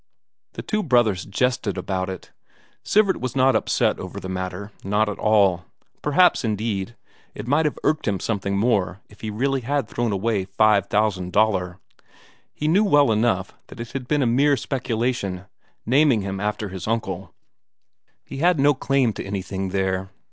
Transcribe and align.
The 0.53 0.63
two 0.63 0.81
brothers 0.81 1.25
jested 1.25 1.77
about 1.77 2.09
it. 2.09 2.31
Sivert 2.83 3.17
was 3.21 3.35
not 3.35 3.55
upset 3.55 3.99
over 3.99 4.19
the 4.19 4.27
matter, 4.27 4.71
not 4.83 5.07
at 5.07 5.19
all; 5.19 5.65
perhaps, 6.01 6.43
indeed, 6.43 6.95
it 7.35 7.47
might 7.47 7.65
have 7.65 7.77
irked 7.83 8.07
him 8.07 8.19
something 8.19 8.57
more 8.57 8.99
if 9.09 9.21
he 9.21 9.29
really 9.29 9.61
had 9.61 9.87
thrown 9.87 10.11
away 10.11 10.45
five 10.45 10.87
thousand 10.87 11.31
Daler. 11.33 11.77
He 12.51 12.67
knew 12.67 12.83
well 12.83 13.11
enough 13.11 13.53
that 13.67 13.79
it 13.79 13.91
had 13.91 14.07
been 14.07 14.23
a 14.23 14.25
mere 14.25 14.57
speculation, 14.57 15.45
naming 15.85 16.21
him 16.21 16.39
after 16.39 16.69
his 16.69 16.87
uncle; 16.87 17.35
he 18.25 18.37
had 18.37 18.59
no 18.59 18.73
claim 18.73 19.13
to 19.13 19.23
anything 19.23 19.69
there. 19.69 20.09